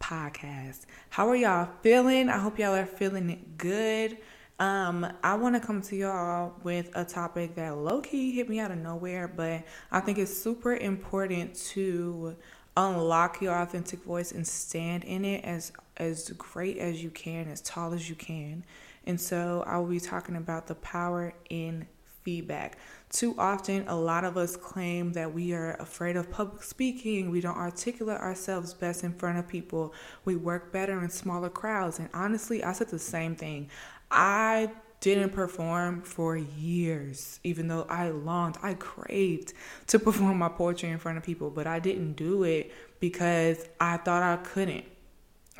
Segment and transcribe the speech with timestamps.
[0.00, 0.86] podcast.
[1.10, 2.28] How are y'all feeling?
[2.28, 4.18] I hope y'all are feeling good.
[4.58, 8.58] Um, I want to come to y'all with a topic that low key hit me
[8.58, 12.36] out of nowhere, but I think it's super important to
[12.76, 17.60] unlock your authentic voice and stand in it as as great as you can, as
[17.60, 18.64] tall as you can.
[19.04, 21.86] And so I will be talking about the power in
[22.22, 22.78] feedback.
[23.10, 27.30] Too often, a lot of us claim that we are afraid of public speaking.
[27.30, 29.94] We don't articulate ourselves best in front of people.
[30.24, 31.98] We work better in smaller crowds.
[31.98, 33.68] And honestly, I said the same thing.
[34.10, 39.54] I didn't perform for years, even though I longed, I craved
[39.88, 43.96] to perform my poetry in front of people, but I didn't do it because I
[43.96, 44.84] thought I couldn't.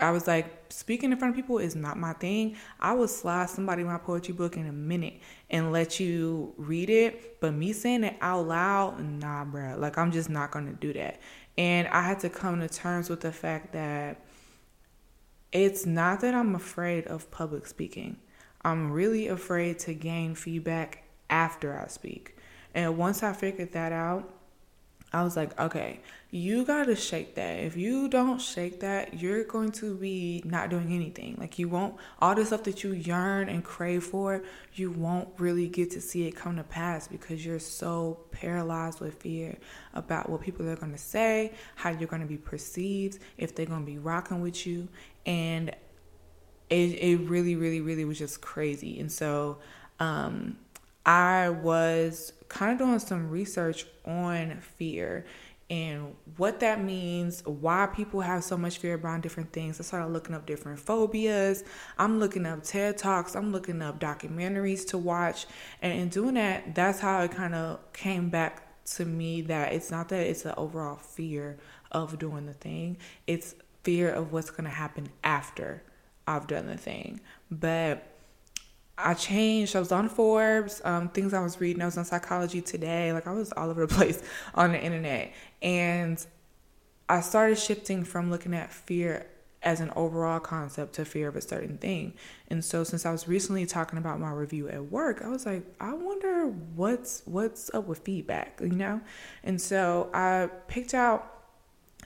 [0.01, 2.57] I was like, speaking in front of people is not my thing.
[2.79, 5.21] I will slide somebody my poetry book in a minute
[5.51, 7.41] and let you read it.
[7.41, 9.77] But me saying it out loud, nah, bro.
[9.79, 11.21] Like, I'm just not to do that.
[11.59, 14.25] And I had to come to terms with the fact that
[15.53, 18.17] it's not that I'm afraid of public speaking.
[18.63, 22.37] I'm really afraid to gain feedback after I speak.
[22.75, 24.33] And once I figured that out,
[25.13, 27.59] I was like, okay, you got to shake that.
[27.59, 31.37] If you don't shake that, you're going to be not doing anything.
[31.37, 34.45] Like, you won't, all the stuff that you yearn and crave for,
[34.75, 39.15] you won't really get to see it come to pass because you're so paralyzed with
[39.15, 39.57] fear
[39.95, 43.99] about what people are to say, how you're to be perceived, if they're to be
[43.99, 44.87] rocking with you.
[45.27, 45.71] And
[46.69, 49.01] it, it really, really, really was just crazy.
[49.01, 49.59] And so,
[49.99, 50.57] um,
[51.05, 55.25] I was kind of doing some research on fear
[55.71, 59.79] and what that means, why people have so much fear around different things.
[59.79, 61.63] I started looking up different phobias.
[61.97, 63.37] I'm looking up TED Talks.
[63.37, 65.47] I'm looking up documentaries to watch.
[65.81, 69.93] And in doing that, that's how it kind of came back to me that it's
[69.93, 71.57] not that it's an overall fear
[71.93, 72.97] of doing the thing,
[73.29, 75.85] it's fear of what's going to happen after
[76.27, 77.21] I've done the thing.
[77.49, 78.07] But
[79.03, 79.77] I changed.
[79.77, 81.83] I was on Forbes, um, things I was reading.
[81.83, 83.13] I was on Psychology Today.
[83.13, 84.23] Like I was all over the place
[84.55, 86.25] on the internet, and
[87.09, 89.27] I started shifting from looking at fear
[89.63, 92.15] as an overall concept to fear of a certain thing.
[92.49, 95.63] And so since I was recently talking about my review at work, I was like,
[95.81, 99.01] I wonder what's what's up with feedback, you know?
[99.45, 101.41] And so I picked out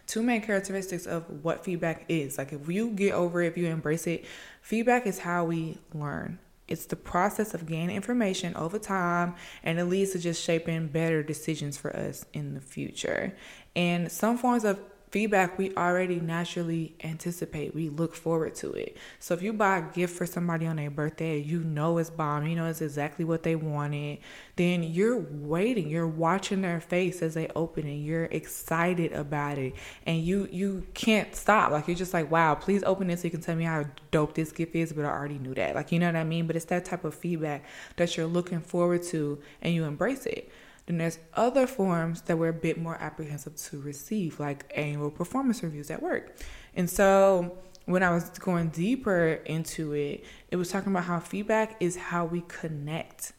[0.06, 2.38] two main characteristics of what feedback is.
[2.38, 4.24] Like if you get over it, if you embrace it,
[4.60, 6.38] feedback is how we learn.
[6.66, 11.22] It's the process of gaining information over time and it leads to just shaping better
[11.22, 13.34] decisions for us in the future.
[13.76, 14.80] And some forms of
[15.14, 17.72] feedback we already naturally anticipate.
[17.72, 18.96] We look forward to it.
[19.20, 22.48] So if you buy a gift for somebody on their birthday, you know it's bomb,
[22.48, 24.18] you know it's exactly what they wanted,
[24.56, 27.94] then you're waiting, you're watching their face as they open it.
[27.94, 29.74] You're excited about it.
[30.04, 31.70] And you you can't stop.
[31.70, 34.34] Like you're just like, wow, please open it so you can tell me how dope
[34.34, 35.76] this gift is, but I already knew that.
[35.76, 36.48] Like you know what I mean?
[36.48, 37.64] But it's that type of feedback
[37.98, 40.50] that you're looking forward to and you embrace it.
[40.86, 45.62] Then there's other forms that we're a bit more apprehensive to receive, like annual performance
[45.62, 46.36] reviews at work.
[46.74, 47.56] And so
[47.86, 52.26] when I was going deeper into it, it was talking about how feedback is how
[52.26, 53.32] we connect.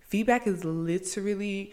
[0.00, 1.72] Feedback is literally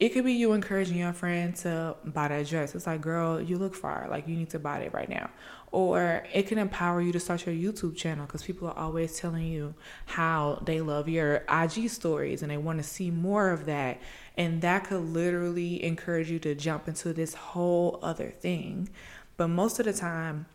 [0.00, 2.74] it could be you encouraging your friend to buy that dress.
[2.74, 4.08] It's like, girl, you look fire.
[4.10, 5.30] Like, you need to buy it right now.
[5.70, 9.46] Or it can empower you to start your YouTube channel because people are always telling
[9.46, 9.74] you
[10.06, 14.00] how they love your IG stories and they want to see more of that.
[14.36, 18.88] And that could literally encourage you to jump into this whole other thing.
[19.36, 20.46] But most of the time,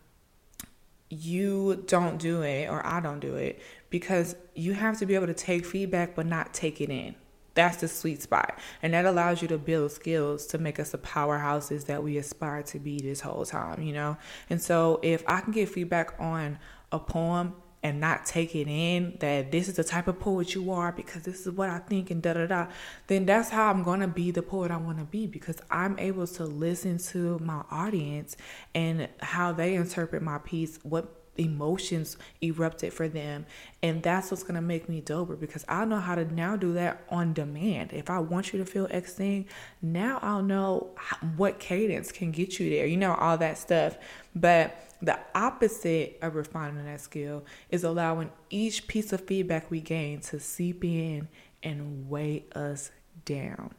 [1.10, 5.28] you don't do it, or I don't do it, because you have to be able
[5.28, 7.16] to take feedback but not take it in.
[7.56, 8.60] That's the sweet spot.
[8.84, 12.64] And that allows you to build skills to make us the powerhouses that we aspire
[12.64, 14.18] to be this whole time, you know?
[14.50, 16.60] And so if I can get feedback on
[16.92, 20.72] a poem and not take it in that this is the type of poet you
[20.72, 22.68] are because this is what I think and da da da,
[23.08, 26.46] then that's how I'm gonna be the poet I wanna be because I'm able to
[26.46, 28.36] listen to my audience
[28.76, 33.46] and how they interpret my piece, what emotions erupted for them.
[33.82, 37.04] And that's what's gonna make me doper because I know how to now do that
[37.10, 37.94] on demand.
[37.94, 39.48] If I want you to feel X thing,
[39.82, 40.90] now I'll know
[41.38, 43.98] what cadence can get you there, you know, all that stuff.
[44.36, 50.20] But the opposite of refining that skill is allowing each piece of feedback we gain
[50.22, 51.30] to seep in
[51.64, 52.92] and weigh us
[53.26, 53.74] down.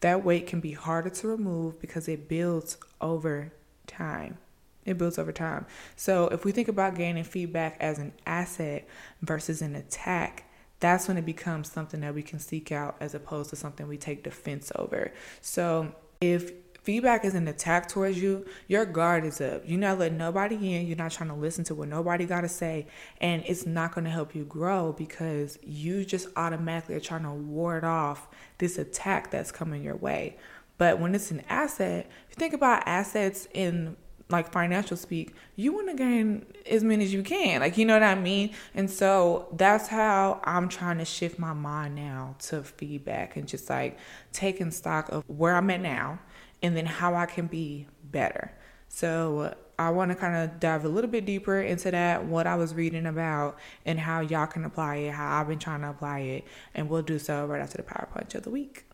[0.00, 3.52] That weight can be harder to remove because it builds over
[3.86, 4.38] time.
[4.84, 5.66] It builds over time.
[5.96, 8.88] So if we think about gaining feedback as an asset
[9.22, 10.44] versus an attack,
[10.80, 13.98] that's when it becomes something that we can seek out as opposed to something we
[13.98, 15.12] take defense over.
[15.40, 16.52] So if
[16.82, 19.62] feedback is an attack towards you, your guard is up.
[19.66, 20.86] You're not letting nobody in.
[20.86, 22.86] You're not trying to listen to what nobody got to say.
[23.20, 27.32] And it's not going to help you grow because you just automatically are trying to
[27.32, 28.28] ward off
[28.58, 30.36] this attack that's coming your way.
[30.78, 33.96] But when it's an asset, if you think about assets in
[34.30, 37.60] like financial speak, you want to gain as many as you can.
[37.60, 38.50] Like, you know what I mean?
[38.74, 43.70] And so that's how I'm trying to shift my mind now to feedback and just
[43.70, 43.98] like
[44.32, 46.18] taking stock of where I'm at now
[46.62, 48.52] and then how I can be better.
[48.88, 52.56] So I want to kind of dive a little bit deeper into that, what I
[52.56, 56.20] was reading about, and how y'all can apply it, how I've been trying to apply
[56.20, 56.44] it.
[56.74, 58.87] And we'll do so right after the Power Punch of the week.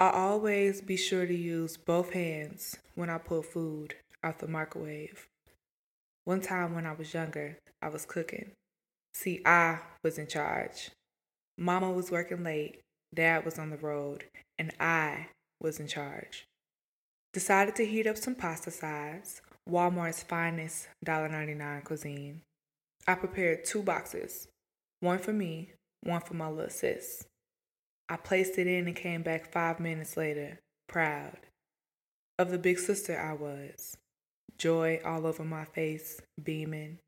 [0.00, 5.26] I always be sure to use both hands when I pull food out the microwave.
[6.24, 8.52] One time when I was younger, I was cooking.
[9.12, 10.90] See, I was in charge.
[11.56, 12.78] Mama was working late,
[13.12, 14.22] dad was on the road,
[14.56, 15.30] and I
[15.60, 16.44] was in charge.
[17.32, 22.42] Decided to heat up some pasta sides, Walmart's finest $1.99 cuisine.
[23.08, 24.46] I prepared two boxes,
[25.00, 25.72] one for me,
[26.04, 27.24] one for my little sis.
[28.08, 30.58] I placed it in and came back five minutes later,
[30.88, 31.36] proud
[32.38, 33.96] of the big sister I was.
[34.56, 36.98] Joy all over my face, beaming.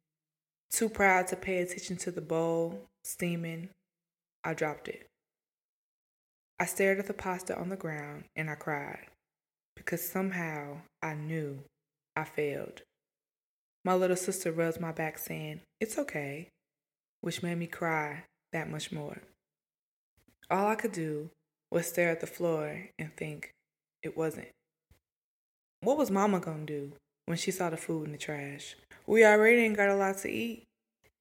[0.70, 3.70] Too proud to pay attention to the bowl, steaming.
[4.44, 5.06] I dropped it.
[6.58, 9.06] I stared at the pasta on the ground and I cried
[9.74, 11.60] because somehow I knew
[12.14, 12.82] I failed.
[13.84, 16.48] My little sister rubs my back saying, It's okay,
[17.22, 19.22] which made me cry that much more.
[20.50, 21.30] All I could do
[21.70, 23.52] was stare at the floor and think
[24.02, 24.48] it wasn't.
[25.80, 26.92] What was Mama gonna do
[27.26, 28.76] when she saw the food in the trash?
[29.06, 30.64] We already ain't got a lot to eat.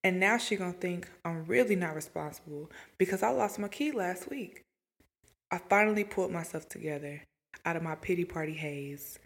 [0.02, 4.28] And now she gonna think I'm really not responsible because I lost my key last
[4.30, 4.62] week.
[5.50, 7.22] I finally pulled myself together
[7.64, 9.18] out of my pity party haze,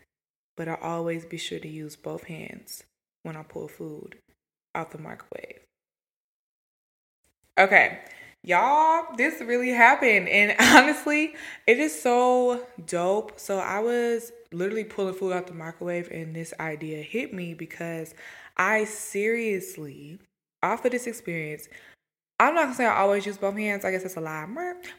[0.56, 2.82] but I always be sure to use both hands
[3.22, 4.16] when I pull food
[4.74, 5.60] out the microwave.
[7.56, 8.00] Okay,
[8.44, 10.29] y'all, this really happened.
[10.29, 11.35] And honestly,
[11.67, 13.41] it is so dope.
[13.41, 18.14] So I was literally pulling food out the microwave, and this idea hit me because
[18.56, 20.20] I seriously,
[20.62, 21.69] off of this experience,
[22.44, 23.87] I'm not gonna say I always use both hands.
[23.87, 24.46] I guess that's a lie.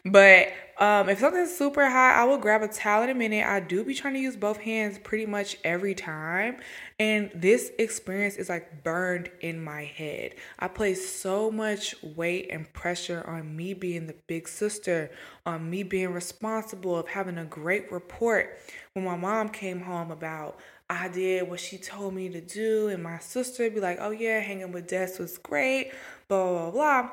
[0.04, 0.48] But
[0.80, 3.46] um, if something's super hot, I will grab a towel in a minute.
[3.46, 6.58] I do be trying to use both hands pretty much every time.
[7.00, 10.34] And this experience is like burned in my head.
[10.58, 15.12] I place so much weight and pressure on me being the big sister,
[15.46, 18.58] on me being responsible of having a great report.
[18.94, 20.58] When my mom came home about
[20.90, 24.40] I did what she told me to do, and my sister be like, "Oh yeah,
[24.40, 25.92] hanging with Des was great,"
[26.28, 27.10] blah blah blah.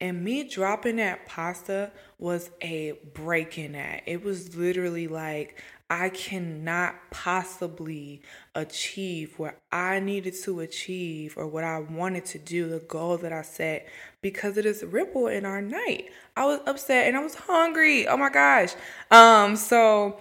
[0.00, 4.02] And me dropping that pasta was a break in that.
[4.06, 8.20] It was literally like, I cannot possibly
[8.54, 13.32] achieve what I needed to achieve or what I wanted to do, the goal that
[13.32, 13.88] I set,
[14.20, 16.10] because it is ripple in our night.
[16.36, 18.06] I was upset and I was hungry.
[18.06, 18.74] Oh my gosh.
[19.10, 20.18] Um, so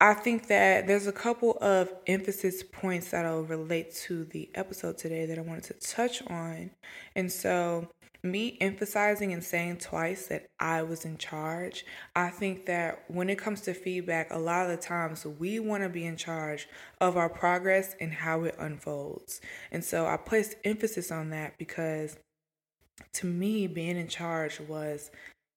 [0.00, 5.24] I think that there's a couple of emphasis points that'll relate to the episode today
[5.24, 6.70] that I wanted to touch on.
[7.16, 7.88] And so
[8.22, 11.84] me emphasizing and saying twice that I was in charge,
[12.16, 15.84] I think that when it comes to feedback, a lot of the times we want
[15.84, 16.68] to be in charge
[17.00, 19.40] of our progress and how it unfolds.
[19.70, 22.18] And so I placed emphasis on that because
[23.14, 25.10] to me, being in charge was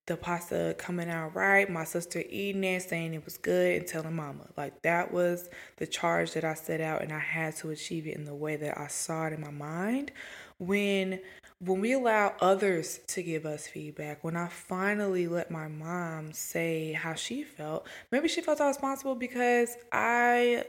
[0.08, 4.16] the pasta coming out right, my sister eating it, saying it was good, and telling
[4.16, 4.48] mama.
[4.58, 8.16] Like that was the charge that I set out, and I had to achieve it
[8.16, 10.12] in the way that I saw it in my mind.
[10.58, 11.20] When
[11.64, 16.94] when we allow others to give us feedback, when I finally let my mom say
[16.94, 20.66] how she felt, maybe she felt responsible because I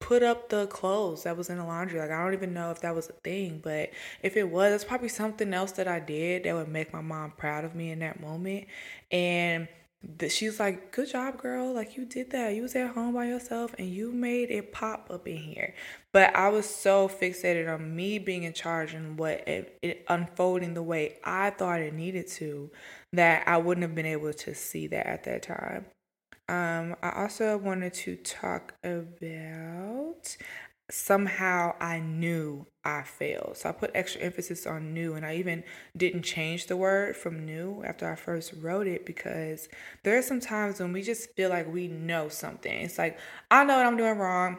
[0.00, 1.98] put up the clothes that was in the laundry.
[1.98, 3.90] Like I don't even know if that was a thing, but
[4.22, 7.32] if it was, it's probably something else that I did that would make my mom
[7.32, 8.66] proud of me in that moment.
[9.10, 9.66] And
[10.28, 11.72] she's like, "Good job, girl!
[11.72, 12.54] Like you did that.
[12.54, 15.74] You was at home by yourself, and you made it pop up in here."
[16.12, 20.74] But I was so fixated on me being in charge and what it, it unfolding
[20.74, 22.70] the way I thought it needed to,
[23.12, 25.86] that I wouldn't have been able to see that at that time.
[26.48, 30.36] Um, I also wanted to talk about
[30.90, 33.56] somehow I knew I failed.
[33.56, 35.64] So I put extra emphasis on new, and I even
[35.96, 39.68] didn't change the word from new after I first wrote it because
[40.02, 42.72] there are some times when we just feel like we know something.
[42.72, 43.18] It's like,
[43.50, 44.58] I know what I'm doing wrong.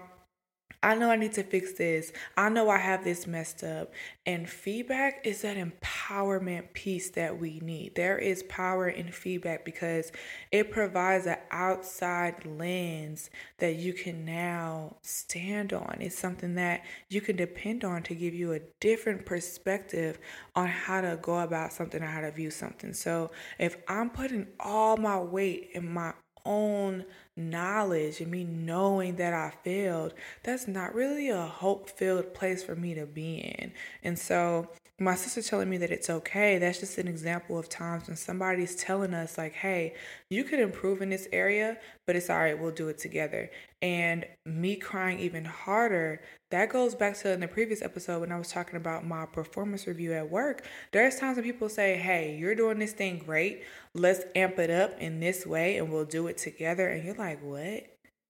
[0.81, 2.13] I know I need to fix this.
[2.37, 3.91] I know I have this messed up.
[4.25, 7.95] And feedback is that empowerment piece that we need.
[7.95, 10.13] There is power in feedback because
[10.51, 15.97] it provides an outside lens that you can now stand on.
[15.99, 20.17] It's something that you can depend on to give you a different perspective
[20.55, 22.93] on how to go about something or how to view something.
[22.93, 26.13] So if I'm putting all my weight in my
[26.49, 27.05] own
[27.37, 30.13] knowledge and me knowing that I failed,
[30.43, 33.71] that's not really a hope filled place for me to be in.
[34.03, 34.67] And so,
[34.99, 38.75] my sister telling me that it's okay, that's just an example of times when somebody's
[38.75, 39.95] telling us, like, hey,
[40.29, 43.49] you could improve in this area, but it's all right, we'll do it together.
[43.81, 48.37] And me crying even harder, that goes back to in the previous episode when I
[48.37, 50.65] was talking about my performance review at work.
[50.91, 53.63] There's times when people say, hey, you're doing this thing great,
[53.93, 56.87] let's amp it up in this way and we'll do it together.
[56.89, 57.83] And you're like, what?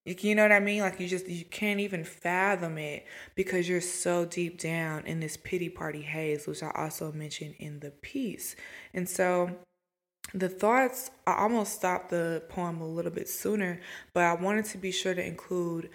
[0.10, 0.82] You know what I mean?
[0.82, 5.38] Like you just you can't even fathom it because you're so deep down in this
[5.38, 8.56] pity party haze, which I also mentioned in the piece.
[8.94, 9.52] And so
[10.34, 13.80] the thoughts I almost stopped the poem a little bit sooner,
[14.14, 15.90] but I wanted to be sure to include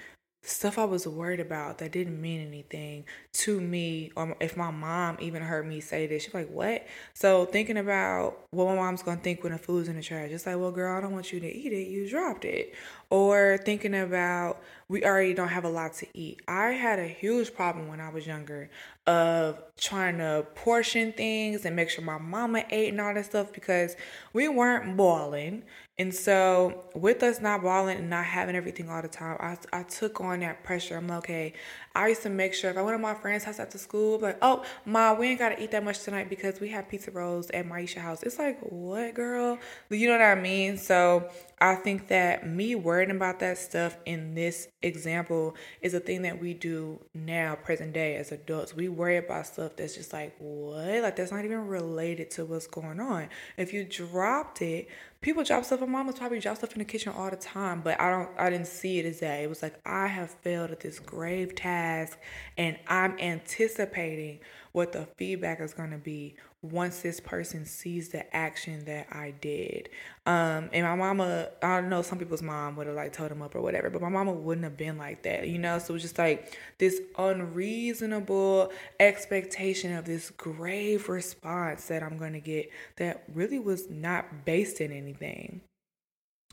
[0.44, 5.16] stuff I was worried about that didn't mean anything to me, or if my mom
[5.20, 9.20] even heard me say this, she's like, "What?" So thinking about what my mom's gonna
[9.20, 11.40] think when the food's in the trash, it's like, "Well, girl, I don't want you
[11.40, 11.88] to eat it.
[11.88, 12.74] You dropped it."
[13.10, 16.42] Or thinking about we already don't have a lot to eat.
[16.46, 18.68] I had a huge problem when I was younger
[19.06, 23.52] of trying to portion things and make sure my mama ate and all that stuff
[23.52, 23.96] because
[24.32, 25.62] we weren't boiling.
[25.96, 29.84] And so, with us not balling and not having everything all the time, I, I
[29.84, 30.96] took on that pressure.
[30.96, 31.52] I'm like, okay,
[31.94, 34.38] I used to make sure if I went to my friend's house after school, like,
[34.42, 37.68] oh, ma, we ain't gotta eat that much tonight because we have pizza rolls at
[37.68, 38.24] Maisha house.
[38.24, 39.56] It's like, what, girl?
[39.88, 40.78] You know what I mean?
[40.78, 41.30] So,
[41.64, 46.38] I think that me worrying about that stuff in this example is a thing that
[46.38, 48.76] we do now, present day, as adults.
[48.76, 51.00] We worry about stuff that's just like, what?
[51.02, 53.30] Like, that's not even related to what's going on.
[53.56, 54.88] If you dropped it,
[55.22, 55.80] people drop stuff.
[55.80, 58.28] My mom was probably drop stuff in the kitchen all the time, but I don't.
[58.36, 59.40] I didn't see it as that.
[59.40, 62.18] It was like I have failed at this grave task,
[62.58, 64.40] and I'm anticipating
[64.74, 69.32] what the feedback is going to be once this person sees the action that I
[69.40, 69.88] did.
[70.26, 73.40] Um, and my mama, I don't know, some people's mom would have like told them
[73.40, 75.78] up or whatever, but my mama wouldn't have been like that, you know?
[75.78, 82.32] So it was just like this unreasonable expectation of this grave response that I'm going
[82.32, 85.60] to get that really was not based in anything.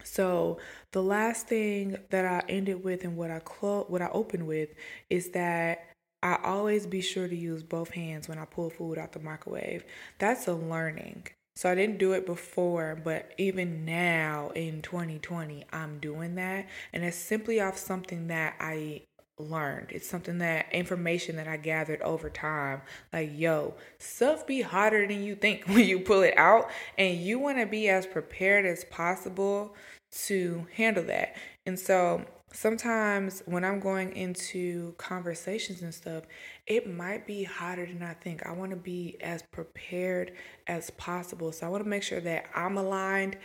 [0.03, 0.59] So
[0.91, 4.69] the last thing that I ended with and what I clo- what I opened with
[5.09, 5.90] is that
[6.23, 9.83] I always be sure to use both hands when I pull food out the microwave.
[10.19, 11.27] That's a learning.
[11.55, 16.67] So I didn't do it before, but even now in 2020, I'm doing that.
[16.93, 19.01] And it's simply off something that I
[19.37, 19.87] learned.
[19.91, 22.81] It's something that information that I gathered over time.
[23.11, 27.39] Like, yo, stuff be hotter than you think when you pull it out, and you
[27.39, 29.75] want to be as prepared as possible
[30.11, 31.35] to handle that.
[31.65, 36.23] And so sometimes when I'm going into conversations and stuff,
[36.67, 38.45] it might be hotter than I think.
[38.45, 40.33] I want to be as prepared
[40.67, 41.51] as possible.
[41.51, 43.37] So I want to make sure that I'm aligned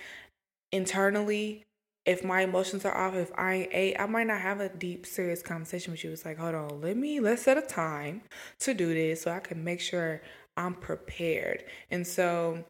[0.73, 1.65] internally.
[2.05, 5.43] If my emotions are off, if I ain't, I might not have a deep, serious
[5.43, 6.13] conversation with you.
[6.13, 8.23] It's like, hold on, let me, let's set a time
[8.61, 10.23] to do this so I can make sure
[10.57, 11.65] I'm prepared.
[11.91, 12.65] And so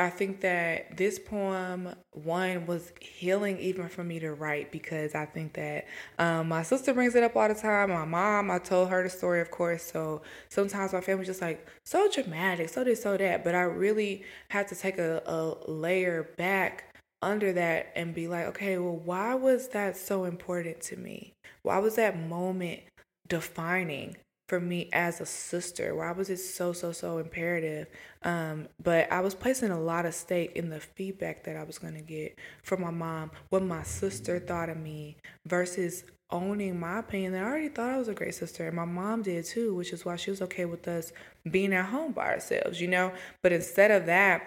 [0.00, 5.26] I think that this poem, one, was healing even for me to write because I
[5.26, 5.86] think that
[6.18, 7.90] um, my sister brings it up all the time.
[7.90, 9.82] My mom, I told her the story, of course.
[9.82, 13.44] So sometimes my family's just like, so dramatic, so this, so that.
[13.44, 18.46] But I really had to take a, a layer back under that and be like,
[18.46, 21.34] okay, well, why was that so important to me?
[21.60, 22.80] Why was that moment
[23.28, 24.16] defining
[24.50, 25.94] for me as a sister?
[25.94, 27.86] Why was it so, so, so imperative?
[28.24, 31.78] Um, but I was placing a lot of stake in the feedback that I was
[31.78, 36.02] going to get from my mom, what my sister thought of me, versus
[36.32, 38.66] owning my opinion I already thought I was a great sister.
[38.66, 41.12] And my mom did too, which is why she was okay with us
[41.48, 43.12] being at home by ourselves, you know?
[43.42, 44.42] But instead of that,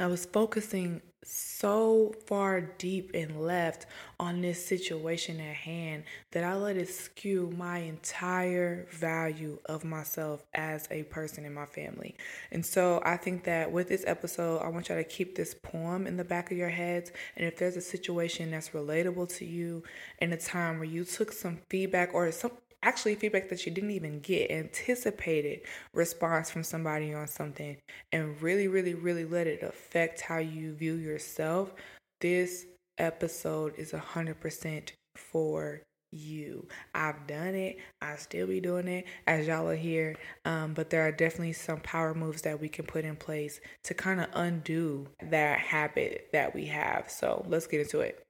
[0.00, 3.84] I was focusing so far deep and left
[4.18, 10.42] on this situation at hand that I let it skew my entire value of myself
[10.54, 12.16] as a person in my family.
[12.50, 16.06] And so I think that with this episode, I want y'all to keep this poem
[16.06, 17.12] in the back of your heads.
[17.36, 19.82] And if there's a situation that's relatable to you
[20.20, 23.90] in a time where you took some feedback or some actually feedback that you didn't
[23.90, 25.60] even get, anticipated
[25.94, 27.76] response from somebody on something,
[28.12, 31.72] and really, really, really let it affect how you view yourself,
[32.20, 32.66] this
[32.98, 35.82] episode is 100% for
[36.12, 36.66] you.
[36.94, 37.78] I've done it.
[38.00, 40.16] I still be doing it as y'all are here.
[40.44, 43.94] Um, but there are definitely some power moves that we can put in place to
[43.94, 47.10] kind of undo that habit that we have.
[47.10, 48.22] So let's get into it.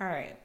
[0.00, 0.36] All right.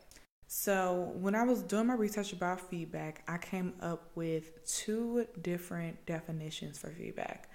[0.46, 6.06] So, when I was doing my research about feedback, I came up with two different
[6.06, 7.50] definitions for feedback.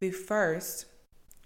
[0.00, 0.86] The first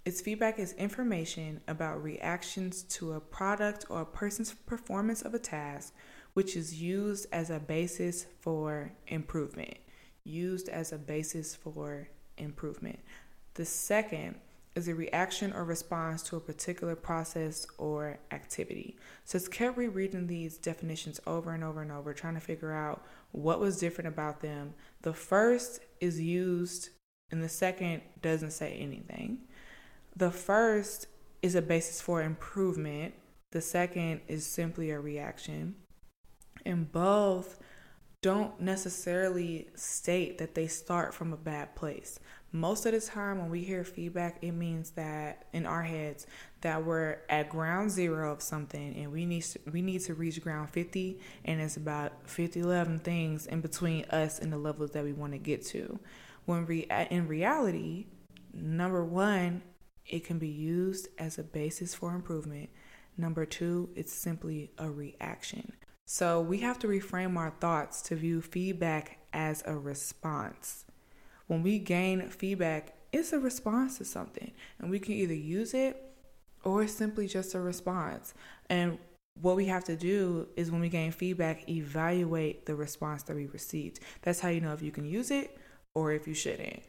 [0.05, 5.39] is feedback is information about reactions to a product or a person's performance of a
[5.39, 5.93] task,
[6.33, 9.77] which is used as a basis for improvement.
[10.25, 12.99] Used as a basis for improvement.
[13.53, 14.35] The second
[14.75, 18.97] is a reaction or response to a particular process or activity.
[19.25, 23.03] So it's kept rereading these definitions over and over and over, trying to figure out
[23.31, 24.73] what was different about them.
[25.01, 26.89] The first is used,
[27.31, 29.39] and the second doesn't say anything.
[30.15, 31.07] The first
[31.41, 33.13] is a basis for improvement,
[33.51, 35.75] the second is simply a reaction.
[36.65, 37.59] And both
[38.21, 42.19] don't necessarily state that they start from a bad place
[42.51, 46.25] most of the time when we hear feedback it means that in our heads
[46.61, 50.41] that we're at ground zero of something and we need to, we need to reach
[50.41, 55.03] ground 50 and it's about 50 11 things in between us and the levels that
[55.03, 55.99] we want to get to.
[56.45, 58.07] When re- in reality
[58.53, 59.61] number 1
[60.07, 62.69] it can be used as a basis for improvement.
[63.15, 65.73] Number 2 it's simply a reaction.
[66.05, 70.85] So we have to reframe our thoughts to view feedback as a response
[71.49, 75.99] when we gain feedback, it's a response to something, and we can either use it
[76.63, 78.35] or it's simply just a response.
[78.69, 78.99] And
[79.41, 83.47] what we have to do is when we gain feedback, evaluate the response that we
[83.47, 83.99] received.
[84.21, 85.57] That's how you know if you can use it
[85.95, 86.83] or if you shouldn't.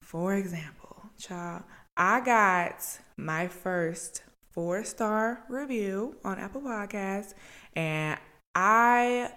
[0.00, 1.64] For example, child,
[1.96, 2.84] I got
[3.16, 7.34] my first four star review on Apple Podcasts,
[7.74, 8.16] and
[8.54, 9.32] I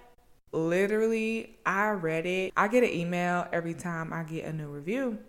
[0.51, 2.53] literally I read it.
[2.55, 5.19] I get an email every time I get a new review.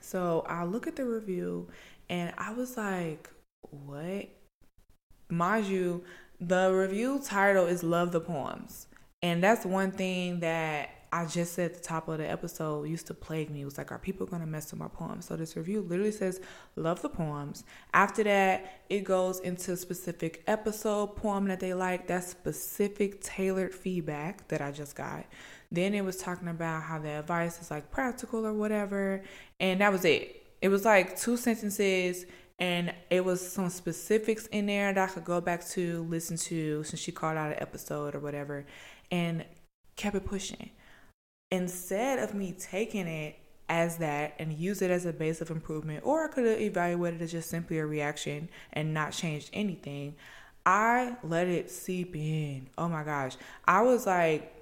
[0.00, 1.68] So I look at the review
[2.08, 3.30] and I was like,
[3.70, 4.28] what?
[5.28, 6.04] Mind you,
[6.40, 8.86] the review title is Love the Poems.
[9.22, 13.14] And that's one thing that I just said the top of the episode used to
[13.14, 13.62] plague me.
[13.62, 15.24] It was like, are people going to mess with my poems?
[15.26, 16.40] So this review literally says,
[16.76, 17.64] love the poems.
[17.94, 22.06] After that, it goes into specific episode poem that they like.
[22.06, 25.24] That's specific tailored feedback that I just got.
[25.72, 29.22] Then it was talking about how the advice is like practical or whatever.
[29.60, 30.46] And that was it.
[30.60, 32.26] It was like two sentences
[32.58, 36.82] and it was some specifics in there that I could go back to listen to
[36.84, 38.66] since she called out an episode or whatever
[39.10, 39.44] and
[39.96, 40.70] kept it pushing
[41.50, 43.36] instead of me taking it
[43.68, 47.20] as that and use it as a base of improvement, or I could have evaluated
[47.20, 50.14] it as just simply a reaction and not changed anything.
[50.64, 52.68] I let it seep in.
[52.76, 53.36] Oh my gosh.
[53.66, 54.54] I was like,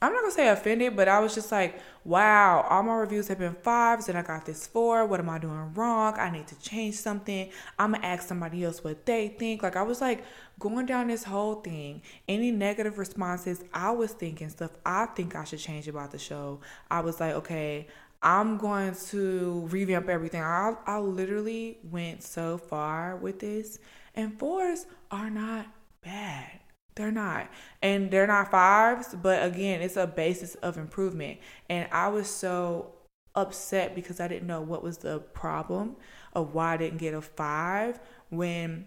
[0.00, 3.38] I'm not gonna say offended, but I was just like, wow, all my reviews have
[3.38, 5.04] been fives and I got this four.
[5.06, 6.14] What am I doing wrong?
[6.16, 7.50] I need to change something.
[7.80, 9.64] I'm gonna ask somebody else what they think.
[9.64, 10.24] Like, I was like
[10.60, 12.02] going down this whole thing.
[12.28, 16.60] Any negative responses, I was thinking stuff I think I should change about the show.
[16.90, 17.88] I was like, okay,
[18.22, 20.42] I'm going to revamp everything.
[20.42, 23.78] I, I literally went so far with this,
[24.14, 25.66] and fours are not
[26.02, 26.57] bad
[26.98, 27.48] they're not.
[27.80, 31.38] And they're not fives, but again, it's a basis of improvement.
[31.70, 32.92] And I was so
[33.34, 35.96] upset because I didn't know what was the problem
[36.34, 38.86] of why I didn't get a five when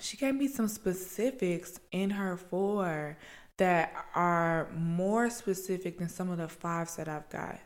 [0.00, 3.18] she gave me some specifics in her four
[3.56, 7.58] that are more specific than some of the fives that I've got.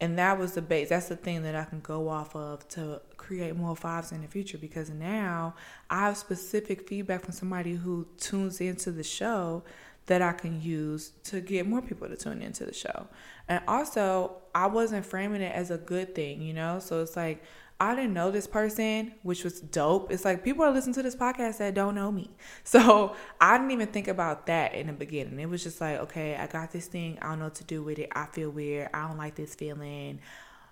[0.00, 0.90] And that was the base.
[0.90, 4.28] That's the thing that I can go off of to create more fives in the
[4.28, 5.54] future because now
[5.90, 9.64] I have specific feedback from somebody who tunes into the show
[10.06, 13.08] that I can use to get more people to tune into the show.
[13.46, 16.78] And also, I wasn't framing it as a good thing, you know?
[16.78, 17.44] So it's like
[17.80, 20.10] I didn't know this person, which was dope.
[20.10, 22.30] It's like people are listening to this podcast that don't know me.
[22.64, 25.38] So I didn't even think about that in the beginning.
[25.38, 27.18] It was just like, okay, I got this thing.
[27.22, 28.10] I don't know what to do with it.
[28.12, 28.90] I feel weird.
[28.92, 30.20] I don't like this feeling.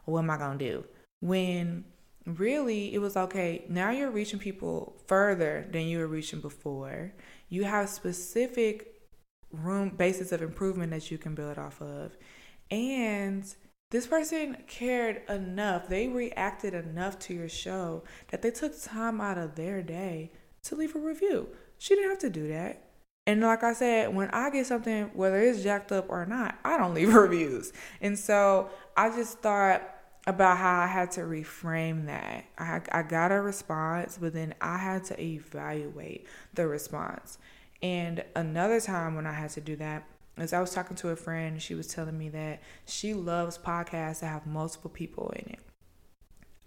[0.04, 0.84] What am I going to do?
[1.20, 1.84] When
[2.26, 7.14] really it was okay, now you're reaching people further than you were reaching before.
[7.48, 9.00] You have specific
[9.52, 12.16] room basis of improvement that you can build off of.
[12.70, 13.46] And
[13.90, 19.38] this person cared enough, they reacted enough to your show that they took time out
[19.38, 20.32] of their day
[20.64, 21.48] to leave a review.
[21.78, 22.82] She didn't have to do that.
[23.28, 26.78] And like I said, when I get something, whether it's jacked up or not, I
[26.78, 27.72] don't leave reviews.
[28.00, 29.82] And so I just thought
[30.26, 32.44] about how I had to reframe that.
[32.58, 37.38] I, I got a response, but then I had to evaluate the response.
[37.82, 40.04] And another time when I had to do that
[40.38, 44.20] is I was talking to a friend, she was telling me that she loves podcasts
[44.20, 45.60] that have multiple people in it.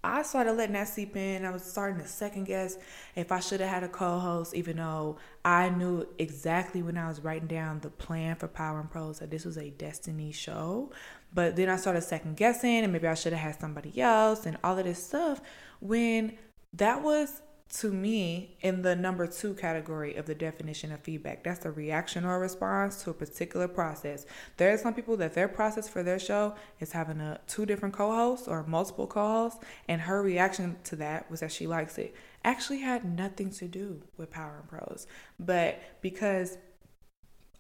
[0.02, 1.44] I started letting that seep in.
[1.44, 2.78] I was starting to second guess
[3.16, 7.10] if I should have had a co host, even though I knew exactly when I
[7.10, 10.92] was writing down the plan for Power and Prose that this was a destiny show.
[11.34, 14.58] But then I started second guessing, and maybe I should have had somebody else and
[14.64, 15.42] all of this stuff
[15.80, 16.38] when
[16.74, 21.44] that was to me in the number two category of the definition of feedback.
[21.44, 24.26] That's a reaction or a response to a particular process.
[24.58, 27.94] There are some people that their process for their show is having a two different
[27.94, 32.16] co-hosts or multiple co-hosts, and her reaction to that was that she likes it.
[32.44, 35.06] Actually had nothing to do with Power and Prose.
[35.40, 36.58] But because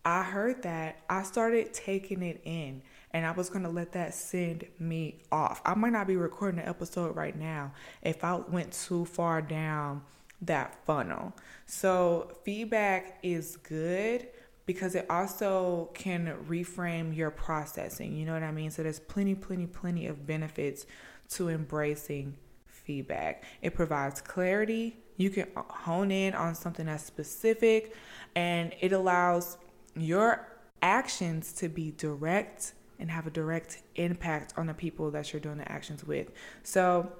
[0.04, 2.82] I heard that, I started taking it in
[3.14, 5.62] and I was gonna let that send me off.
[5.66, 10.04] I might not be recording an episode right now if I went too far down
[10.42, 11.34] that funnel.
[11.66, 14.28] So, feedback is good
[14.66, 18.16] because it also can reframe your processing.
[18.16, 18.72] You know what I mean?
[18.72, 20.86] So, there's plenty, plenty, plenty of benefits
[21.32, 23.44] to embracing feedback.
[23.62, 24.98] It provides clarity.
[25.18, 27.94] You can hone in on something that's specific,
[28.36, 29.58] and it allows
[29.96, 30.48] your
[30.82, 35.58] actions to be direct and have a direct impact on the people that you're doing
[35.58, 36.32] the actions with.
[36.64, 37.12] So,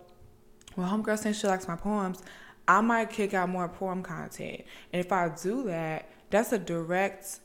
[0.76, 2.22] when Homegirl says she likes my poems,
[2.68, 4.62] I might kick out more poem content.
[4.94, 7.40] And if I do that, that's a direct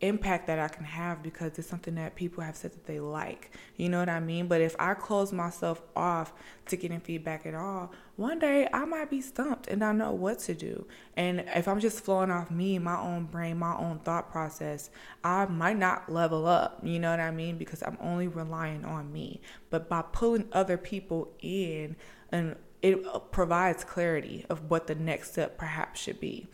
[0.00, 3.50] impact that I can have because it's something that people have said that they like.
[3.76, 4.46] You know what I mean?
[4.46, 6.32] But if I close myself off
[6.66, 10.38] to getting feedback at all, one day I might be stumped and I know what
[10.40, 10.86] to do.
[11.16, 14.90] And if I'm just flowing off me, my own brain, my own thought process,
[15.24, 16.80] I might not level up.
[16.82, 17.58] You know what I mean?
[17.58, 19.40] Because I'm only relying on me.
[19.70, 21.96] But by pulling other people in
[22.30, 26.46] and it provides clarity of what the next step perhaps should be.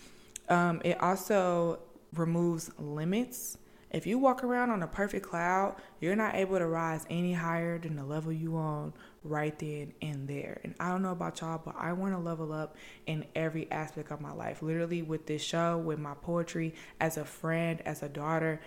[0.48, 1.80] Um, it also
[2.14, 3.58] removes limits.
[3.90, 7.78] If you walk around on a perfect cloud, you're not able to rise any higher
[7.78, 10.60] than the level you on right then and there.
[10.64, 14.10] And I don't know about y'all, but I want to level up in every aspect
[14.10, 14.62] of my life.
[14.62, 18.60] Literally with this show, with my poetry, as a friend, as a daughter,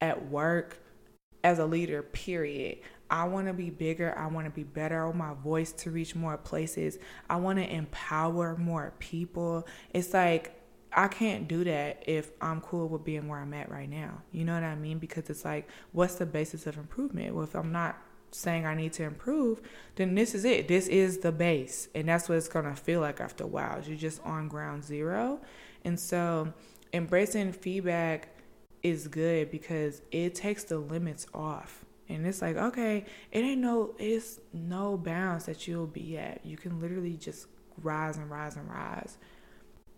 [0.00, 0.78] at work,
[1.42, 2.78] as a leader, period.
[3.10, 4.16] I want to be bigger.
[4.16, 5.02] I want to be better.
[5.02, 6.98] I want my voice to reach more places.
[7.28, 9.66] I want to empower more people.
[9.92, 10.57] It's like
[10.92, 14.22] I can't do that if I'm cool with being where I'm at right now.
[14.32, 14.98] You know what I mean?
[14.98, 17.34] Because it's like, what's the basis of improvement?
[17.34, 17.98] Well, if I'm not
[18.30, 19.60] saying I need to improve,
[19.96, 20.68] then this is it.
[20.68, 21.88] This is the base.
[21.94, 23.82] And that's what it's going to feel like after a while.
[23.84, 25.40] You're just on ground zero.
[25.84, 26.52] And so
[26.92, 28.28] embracing feedback
[28.82, 31.84] is good because it takes the limits off.
[32.08, 36.44] And it's like, okay, it ain't no, it's no bounds that you'll be at.
[36.44, 37.46] You can literally just
[37.82, 39.18] rise and rise and rise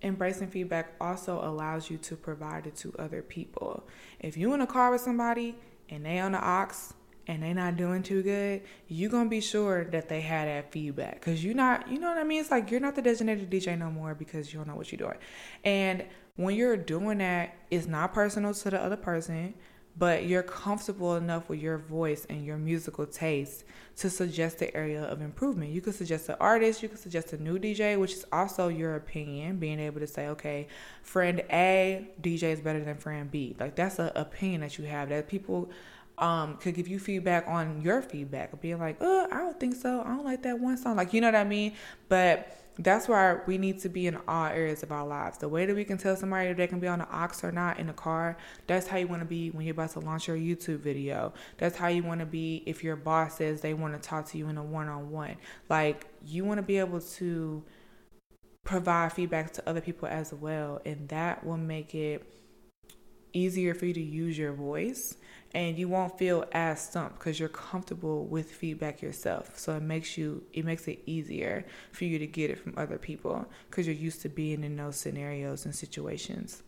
[0.03, 3.87] embracing feedback also allows you to provide it to other people.
[4.19, 5.57] If you in a car with somebody
[5.89, 6.95] and they on the aux
[7.27, 11.21] and they not doing too good, you gonna be sure that they had that feedback.
[11.21, 12.41] Cause you're not, you know what I mean?
[12.41, 14.99] It's like you're not the designated DJ no more because you don't know what you're
[14.99, 15.19] doing.
[15.65, 16.05] And
[16.37, 19.55] when you're doing that, it's not personal to the other person
[20.01, 23.65] but you're comfortable enough with your voice and your musical taste
[23.97, 25.71] to suggest the area of improvement.
[25.71, 28.97] You could suggest an artist, you could suggest a new DJ, which is also your
[28.97, 30.69] opinion, being able to say, okay,
[31.03, 33.55] friend A DJ is better than friend B.
[33.61, 35.71] Like that's an opinion that you have that people
[36.17, 40.01] um, could give you feedback on your feedback, being like, oh, I don't think so.
[40.01, 40.97] I don't like that one song.
[40.97, 41.75] Like, you know what I mean?
[42.09, 45.39] But that's why we need to be in all areas of our lives.
[45.39, 47.53] The way that we can tell somebody if they can be on the aux or
[47.53, 50.29] not in the car, that's how you want to be when you're about to launch
[50.29, 51.33] your YouTube video.
[51.59, 54.39] That's how you want to be if your boss says they want to talk to
[54.39, 55.37] you in a one on one.
[55.69, 57.63] Like, you want to be able to
[58.65, 62.25] provide feedback to other people as well, and that will make it
[63.33, 65.17] easier for you to use your voice
[65.55, 69.59] and you won't feel as stumped because you're comfortable with feedback yourself.
[69.59, 72.99] So it makes you it makes it easier for you to get it from other
[72.99, 76.63] people because you're used to being in those scenarios and situations.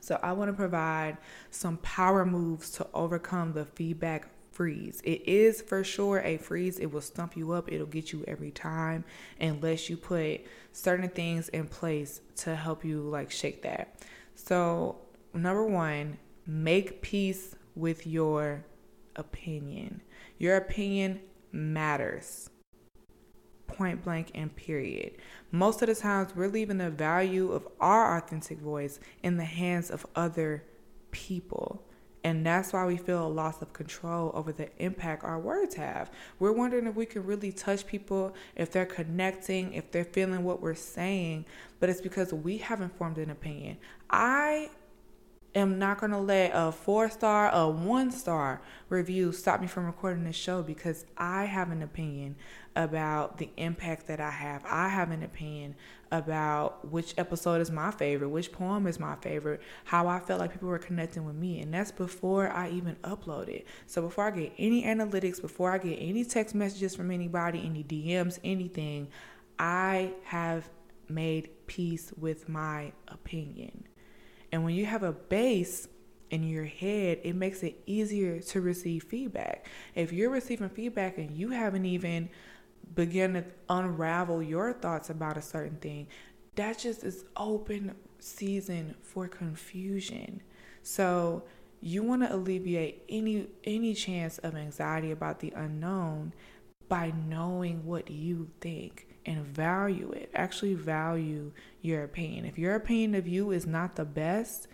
[0.00, 1.16] So i want to provide
[1.50, 5.02] some power moves to overcome the feedback freeze.
[5.04, 6.78] It is for sure a freeze.
[6.78, 7.70] It will stump you up.
[7.70, 9.04] It'll get you every time
[9.38, 14.00] unless you put certain things in place to help you like shake that.
[14.34, 14.96] So
[15.34, 18.64] number one make peace with your
[19.14, 20.00] opinion.
[20.38, 21.20] Your opinion
[21.52, 22.50] matters.
[23.66, 25.18] Point blank and period.
[25.52, 29.90] Most of the times, we're leaving the value of our authentic voice in the hands
[29.90, 30.64] of other
[31.10, 31.82] people.
[32.24, 36.10] And that's why we feel a loss of control over the impact our words have.
[36.40, 40.60] We're wondering if we can really touch people, if they're connecting, if they're feeling what
[40.60, 41.44] we're saying,
[41.78, 43.76] but it's because we haven't formed an opinion.
[44.10, 44.70] I
[45.56, 49.86] am not going to let a four star, a one star review stop me from
[49.86, 52.36] recording this show because I have an opinion
[52.76, 54.64] about the impact that I have.
[54.66, 55.74] I have an opinion
[56.12, 60.52] about which episode is my favorite, which poem is my favorite, how I felt like
[60.52, 61.60] people were connecting with me.
[61.60, 63.66] And that's before I even upload it.
[63.86, 67.82] So before I get any analytics, before I get any text messages from anybody, any
[67.82, 69.08] DMs, anything,
[69.58, 70.68] I have
[71.08, 73.84] made peace with my opinion.
[74.56, 75.86] And when you have a base
[76.30, 79.66] in your head, it makes it easier to receive feedback.
[79.94, 82.30] If you're receiving feedback and you haven't even
[82.94, 86.06] begun to unravel your thoughts about a certain thing,
[86.54, 90.40] that just is open season for confusion.
[90.82, 91.42] So
[91.82, 96.32] you want to alleviate any any chance of anxiety about the unknown
[96.88, 100.30] by knowing what you think and value it.
[100.34, 102.44] Actually, value your opinion.
[102.44, 104.68] If your opinion of you is not the best,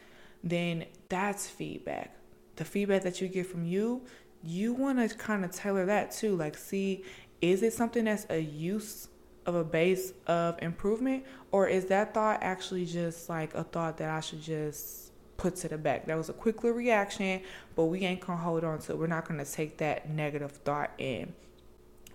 [0.45, 2.17] then that's feedback.
[2.57, 4.03] The feedback that you get from you,
[4.45, 6.37] you want to kind of tailor that too.
[6.37, 7.05] Like, see,
[7.41, 9.09] is it something that's a use
[9.47, 14.11] of a base of improvement, or is that thought actually just like a thought that
[14.11, 16.07] I should just put to the back?
[16.07, 17.43] That was a quick little reaction,
[17.75, 18.99] but we ain't gonna hold on to it.
[18.99, 21.33] We're not gonna take that negative thought in.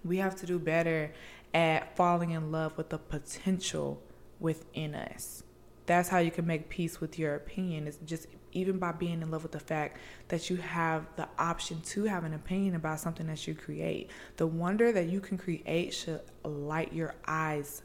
[0.05, 1.11] We have to do better
[1.53, 4.01] at falling in love with the potential
[4.39, 5.43] within us.
[5.85, 7.87] That's how you can make peace with your opinion.
[7.87, 11.81] Is just even by being in love with the fact that you have the option
[11.81, 14.09] to have an opinion about something that you create.
[14.35, 17.83] The wonder that you can create should light your eyes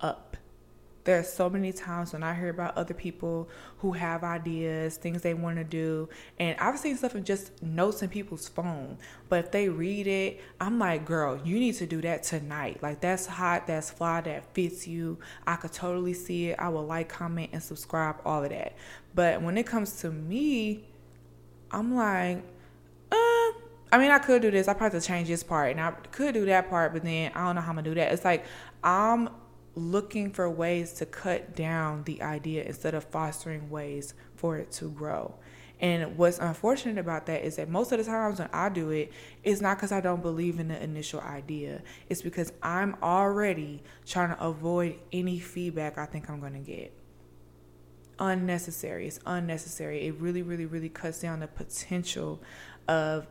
[0.00, 0.36] up
[1.04, 5.22] there are so many times when I hear about other people who have ideas, things
[5.22, 8.98] they want to do, and I've seen stuff in just notes in people's phone.
[9.28, 12.82] But if they read it, I'm like, girl, you need to do that tonight.
[12.82, 15.18] Like that's hot, that's fly, that fits you.
[15.46, 16.58] I could totally see it.
[16.58, 18.76] I will like, comment, and subscribe, all of that.
[19.14, 20.84] But when it comes to me,
[21.72, 22.38] I'm like,
[23.10, 23.52] uh,
[23.90, 24.68] I mean, I could do this.
[24.68, 27.32] I probably have to change this part, and I could do that part, but then
[27.34, 28.12] I don't know how I'm gonna do that.
[28.12, 28.44] It's like
[28.84, 29.28] I'm
[29.74, 34.90] looking for ways to cut down the idea instead of fostering ways for it to
[34.90, 35.34] grow.
[35.80, 39.10] And what's unfortunate about that is that most of the times when I do it,
[39.42, 41.82] it's not because I don't believe in the initial idea.
[42.08, 46.92] It's because I'm already trying to avoid any feedback I think I'm going to get.
[48.20, 49.08] Unnecessary.
[49.08, 50.06] It's unnecessary.
[50.06, 52.40] It really, really, really cuts down the potential
[52.86, 53.26] of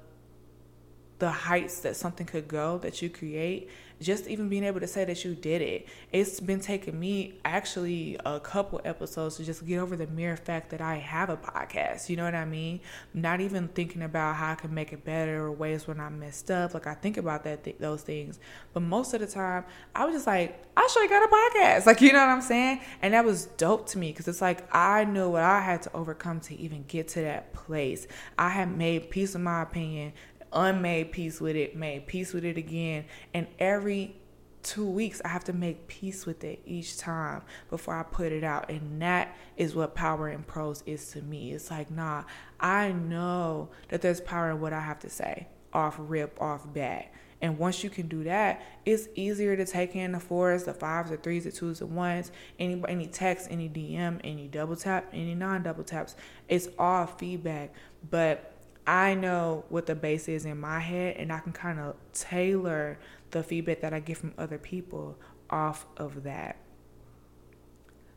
[1.21, 3.69] the heights that something could go that you create
[4.01, 5.87] just even being able to say that you did it.
[6.11, 10.71] It's been taking me actually a couple episodes to just get over the mere fact
[10.71, 12.79] that i have a podcast you know what i mean?
[13.13, 16.49] Not even thinking about how i can make it better or ways when i messed
[16.49, 18.39] up like i think about that th- those things.
[18.73, 22.01] But most of the time i was just like i have got a podcast like
[22.01, 22.81] you know what i'm saying?
[23.03, 25.93] And that was dope to me because it's like i knew what i had to
[25.93, 28.07] overcome to even get to that place.
[28.39, 30.13] I had made peace of my opinion
[30.53, 33.05] unmade peace with it, made peace with it again.
[33.33, 34.15] And every
[34.63, 38.43] two weeks, I have to make peace with it each time before I put it
[38.43, 38.69] out.
[38.69, 41.51] And that is what power in prose is to me.
[41.53, 42.23] It's like, nah,
[42.59, 47.11] I know that there's power in what I have to say off rip, off bat.
[47.41, 51.09] And once you can do that, it's easier to take in the fours, the fives,
[51.09, 55.33] the threes, the twos, the ones, any any text, any DM, any double tap, any
[55.33, 56.15] non double taps.
[56.47, 57.73] It's all feedback.
[58.11, 58.50] But
[58.85, 62.99] I know what the base is in my head, and I can kind of tailor
[63.29, 65.17] the feedback that I get from other people
[65.49, 66.57] off of that.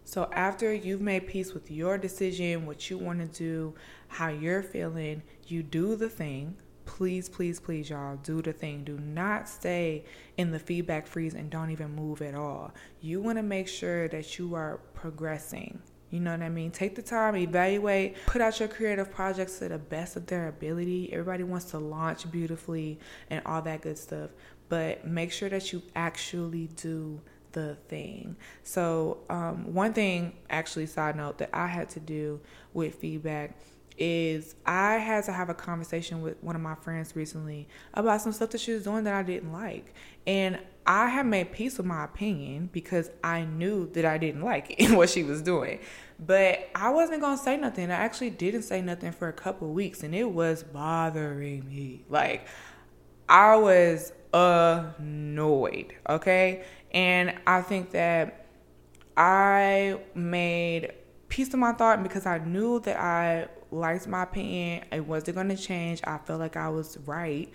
[0.07, 3.75] So, after you've made peace with your decision, what you want to do,
[4.09, 6.57] how you're feeling, you do the thing.
[6.85, 8.85] Please, please, please, y'all, do the thing.
[8.85, 10.05] Do not stay
[10.37, 12.75] in the feedback freeze and don't even move at all.
[13.01, 15.81] You want to make sure that you are progressing
[16.15, 16.71] You know what I mean?
[16.71, 21.13] Take the time, evaluate, put out your creative projects to the best of their ability.
[21.13, 23.01] Everybody wants to launch beautifully
[23.31, 24.31] and all that good stuff,
[24.69, 28.37] but make sure that you actually do the thing.
[28.63, 32.41] So, um, one thing, actually, side note, that I had to do
[32.73, 33.59] with feedback
[33.97, 38.33] is I had to have a conversation with one of my friends recently about some
[38.33, 39.95] stuff that she was doing that I didn't like.
[40.27, 44.75] And I had made peace with my opinion because I knew that I didn't like
[44.79, 45.81] it, what she was doing.
[46.19, 47.91] But I wasn't going to say nothing.
[47.91, 52.05] I actually didn't say nothing for a couple weeks and it was bothering me.
[52.09, 52.47] Like,
[53.29, 56.65] I was annoyed, okay?
[56.93, 58.47] And I think that
[59.17, 60.93] I made
[61.29, 64.85] peace with my thought because I knew that I liked my opinion.
[64.93, 66.01] It wasn't going to change.
[66.05, 67.51] I felt like I was right.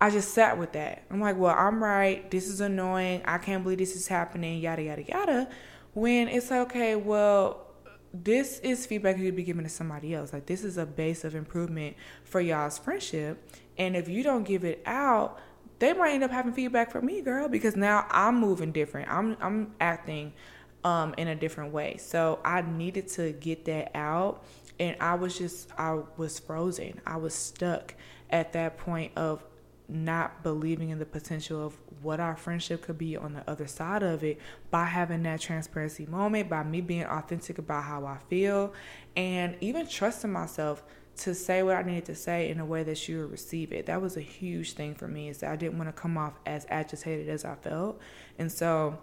[0.00, 1.04] I just sat with that.
[1.10, 2.30] I'm like, well, I'm right.
[2.30, 3.22] This is annoying.
[3.24, 4.60] I can't believe this is happening.
[4.60, 5.48] Yada, yada, yada.
[5.94, 7.66] When it's like, okay, well,
[8.14, 10.32] this is feedback you'd be giving to somebody else.
[10.32, 13.50] Like, this is a base of improvement for y'all's friendship.
[13.76, 15.38] And if you don't give it out,
[15.78, 19.10] they might end up having feedback from me, girl, because now I'm moving different.
[19.10, 20.32] I'm I'm acting
[20.84, 21.96] um, in a different way.
[21.98, 24.44] So I needed to get that out,
[24.78, 27.00] and I was just I was frozen.
[27.06, 27.94] I was stuck
[28.30, 29.44] at that point of
[29.88, 34.02] not believing in the potential of what our friendship could be on the other side
[34.02, 34.38] of it
[34.70, 38.74] by having that transparency moment, by me being authentic about how I feel,
[39.16, 40.82] and even trusting myself
[41.16, 43.86] to say what I needed to say in a way that she would receive it.
[43.86, 46.34] That was a huge thing for me is that I didn't want to come off
[46.46, 47.98] as agitated as I felt.
[48.38, 48.98] And so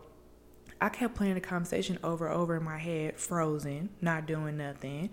[0.79, 5.09] I kept playing the conversation over and over in my head, frozen, not doing nothing.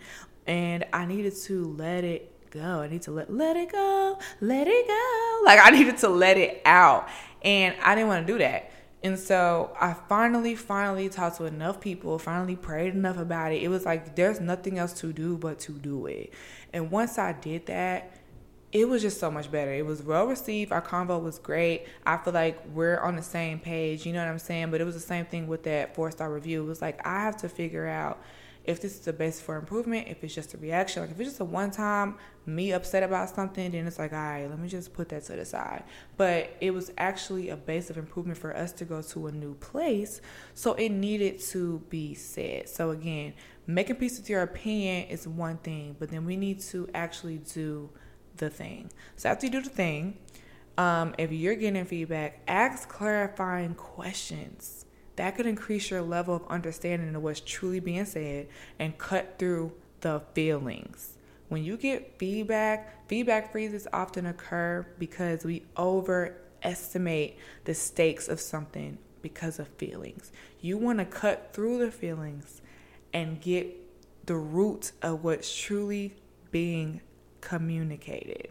[0.46, 2.80] And I needed to let it go.
[2.80, 5.40] I need to let let it go, let it go.
[5.44, 7.08] Like I needed to let it out.
[7.42, 8.70] And I didn't want to do that.
[9.04, 13.62] And so I finally, finally talked to enough people, finally prayed enough about it.
[13.62, 16.32] It was like there's nothing else to do but to do it.
[16.72, 18.16] And once I did that,
[18.70, 19.72] it was just so much better.
[19.72, 20.72] It was well received.
[20.72, 21.86] Our convo was great.
[22.06, 24.06] I feel like we're on the same page.
[24.06, 24.70] You know what I'm saying?
[24.70, 26.62] But it was the same thing with that four star review.
[26.62, 28.22] It was like I have to figure out
[28.64, 31.30] if this is a base for improvement, if it's just a reaction, like if it's
[31.30, 34.68] just a one time me upset about something, then it's like, all right, let me
[34.68, 35.84] just put that to the side.
[36.16, 39.54] But it was actually a base of improvement for us to go to a new
[39.54, 40.20] place.
[40.54, 42.68] So it needed to be said.
[42.68, 43.34] So again,
[43.66, 47.90] making peace with your opinion is one thing, but then we need to actually do
[48.36, 48.90] the thing.
[49.16, 50.18] So after you do the thing,
[50.78, 54.81] um, if you're getting feedback, ask clarifying questions
[55.22, 58.48] that could increase your level of understanding of what's truly being said
[58.80, 61.16] and cut through the feelings.
[61.48, 68.98] When you get feedback, feedback freezes often occur because we overestimate the stakes of something
[69.22, 70.32] because of feelings.
[70.60, 72.60] You want to cut through the feelings
[73.12, 73.68] and get
[74.26, 76.16] the root of what's truly
[76.50, 77.00] being
[77.40, 78.48] communicated.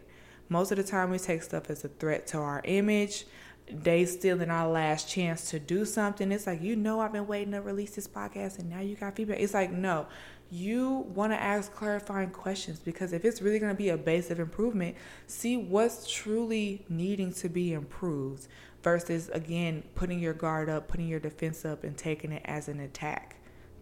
[0.48, 3.26] Most of the time, we take stuff as a threat to our image,
[3.72, 6.30] they still in our last chance to do something.
[6.30, 9.16] It's like, you know, I've been waiting to release this podcast and now you got
[9.16, 9.40] feedback.
[9.40, 10.06] It's like, no,
[10.50, 14.30] you want to ask clarifying questions because if it's really going to be a base
[14.30, 18.48] of improvement, see what's truly needing to be improved
[18.82, 22.80] versus, again, putting your guard up, putting your defense up, and taking it as an
[22.80, 23.36] attack.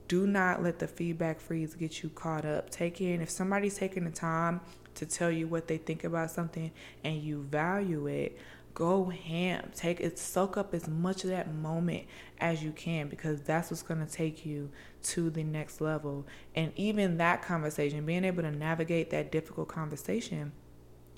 [0.06, 2.70] Do not let the feedback freeze get you caught up.
[2.70, 4.60] Take in, if somebody's taking the time
[4.96, 6.70] to tell you what they think about something
[7.04, 8.38] and you value it,
[8.80, 9.70] go ham.
[9.74, 12.06] Take it, soak up as much of that moment
[12.38, 14.70] as you can because that's what's going to take you
[15.02, 16.26] to the next level.
[16.54, 20.52] And even that conversation, being able to navigate that difficult conversation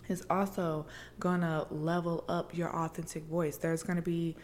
[0.09, 0.87] is also
[1.21, 3.59] going to level up your authentic voice.
[3.59, 4.35] There's going to be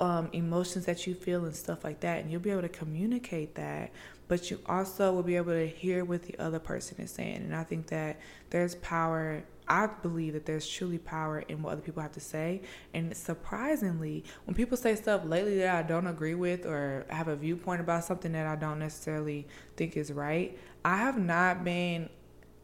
[0.00, 3.54] um, emotions that you feel and stuff like that, and you'll be able to communicate
[3.54, 3.92] that.
[4.26, 7.54] But you also will be able to hear what the other person is saying, and
[7.54, 8.18] I think that
[8.50, 12.62] there's power I believe that there's truly power in what other people have to say.
[12.92, 17.36] And surprisingly, when people say stuff lately that I don't agree with or have a
[17.36, 19.46] viewpoint about something that I don't necessarily
[19.76, 22.10] think is right, I have not been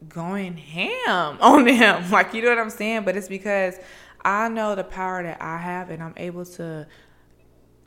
[0.08, 2.10] going ham on them.
[2.10, 3.04] Like, you know what I'm saying?
[3.04, 3.76] But it's because
[4.24, 6.86] I know the power that I have and I'm able to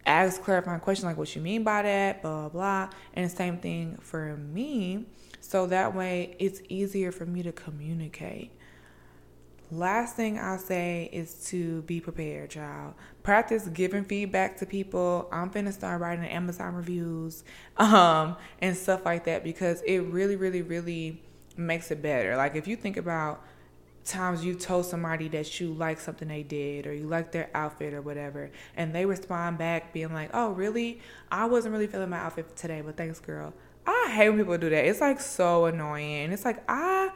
[0.06, 2.89] ask clarifying questions like what you mean by that, blah, blah, blah.
[3.13, 5.06] And the same thing for me.
[5.39, 8.52] So that way it's easier for me to communicate.
[9.75, 12.93] Last thing I'll say is to be prepared, child.
[13.23, 15.27] Practice giving feedback to people.
[15.31, 17.43] I'm finna start writing Amazon reviews,
[17.77, 21.21] um, and stuff like that because it really, really, really
[21.57, 22.36] makes it better.
[22.36, 23.43] Like if you think about
[24.05, 27.93] times you told somebody that you like something they did or you like their outfit
[27.93, 30.99] or whatever and they respond back being like oh really
[31.32, 33.53] i wasn't really feeling my outfit today but thanks girl
[33.86, 34.86] I hate when people do that.
[34.86, 36.32] It's like so annoying.
[36.32, 37.11] It's like I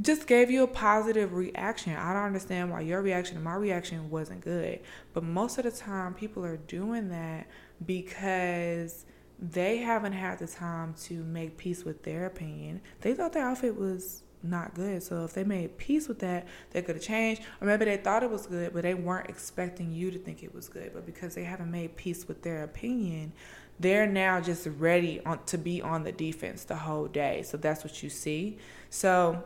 [0.00, 1.94] just gave you a positive reaction.
[1.96, 4.80] I don't understand why your reaction and my reaction wasn't good.
[5.14, 7.46] But most of the time, people are doing that
[7.84, 9.06] because
[9.38, 12.80] they haven't had the time to make peace with their opinion.
[13.00, 15.02] They thought their outfit was not good.
[15.02, 17.42] So if they made peace with that, they could have changed.
[17.60, 20.54] Or maybe they thought it was good, but they weren't expecting you to think it
[20.54, 20.92] was good.
[20.94, 23.32] But because they haven't made peace with their opinion,
[23.80, 27.42] they're now just ready on, to be on the defense the whole day.
[27.42, 28.58] So that's what you see.
[28.88, 29.44] So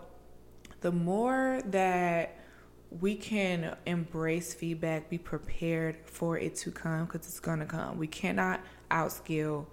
[0.81, 2.37] the more that
[3.01, 7.99] we can embrace feedback, be prepared for it to come because it's going to come.
[7.99, 8.61] We cannot
[8.91, 9.67] outskill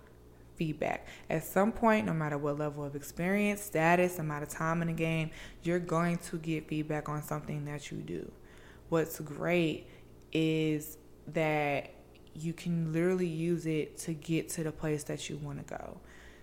[0.55, 1.07] feedback.
[1.29, 4.93] At some point, no matter what level of experience, status, amount of time in the
[4.93, 5.31] game,
[5.63, 8.31] you're going to get feedback on something that you do.
[8.89, 9.87] What's great
[10.31, 10.97] is
[11.27, 11.91] that
[12.35, 15.97] you can literally use it to get to the place that you want to go.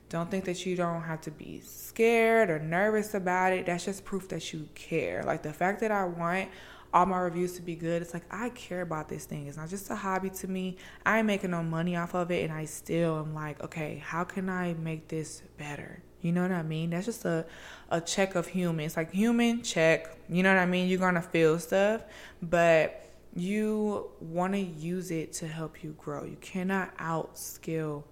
[0.09, 3.67] Don't think that you don't have to be scared or nervous about it.
[3.67, 5.23] That's just proof that you care.
[5.25, 6.51] Like the fact that I want
[6.95, 8.01] all my reviews to be good.
[8.01, 9.49] It's like I care about this thing.
[9.49, 10.77] It's not just a hobby to me.
[11.05, 14.23] I ain't making no money off of it, and I still am like, okay, how
[14.23, 16.01] can I make this better?
[16.21, 16.91] You know what I mean?
[16.91, 17.45] That's just a
[17.91, 18.87] a check of human.
[18.87, 20.17] It's like human check.
[20.29, 20.89] You know what I mean?
[20.89, 22.03] You're gonna feel stuff,
[22.41, 26.25] but you want to use it to help you grow.
[26.25, 28.05] You cannot outskill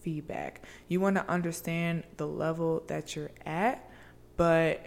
[0.00, 0.62] feedback.
[0.88, 3.90] You want to understand the level that you're at,
[4.36, 4.86] but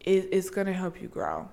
[0.00, 1.48] it, it's going to help you grow.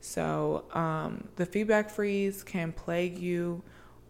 [0.00, 3.62] So um, the feedback freeze can plague you,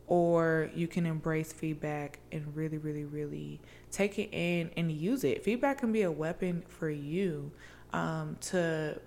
[0.06, 3.60] or you can embrace feedback and really, really, really
[3.90, 5.44] take it in and use it.
[5.44, 7.50] Feedback can be a weapon for you
[7.92, 9.00] um, to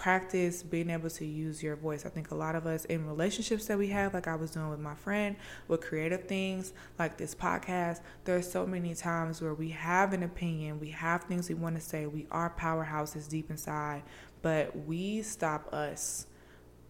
[0.00, 2.06] practice being able to use your voice.
[2.06, 4.70] I think a lot of us in relationships that we have, like I was doing
[4.70, 5.36] with my friend,
[5.68, 10.22] with creative things like this podcast, there are so many times where we have an
[10.22, 14.02] opinion, we have things we want to say, we are powerhouses deep inside,
[14.40, 16.26] but we stop us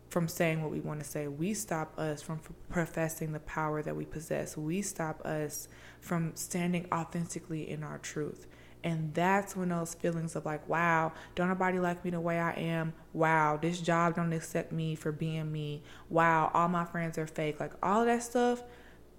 [0.08, 1.26] from saying what we want to say.
[1.26, 4.56] We stop us from professing the power that we possess.
[4.56, 5.66] We stop us
[6.00, 8.46] from standing authentically in our truth.
[8.82, 12.52] And that's when those feelings of like, wow, don't nobody like me the way I
[12.52, 12.92] am.
[13.12, 15.82] Wow, this job don't accept me for being me.
[16.08, 17.60] Wow, all my friends are fake.
[17.60, 18.62] Like all that stuff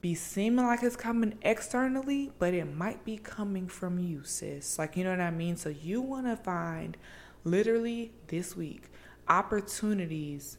[0.01, 4.79] be seeming like it's coming externally, but it might be coming from you, sis.
[4.79, 5.57] Like, you know what I mean?
[5.57, 6.97] So you want to find
[7.43, 8.89] literally this week
[9.27, 10.57] opportunities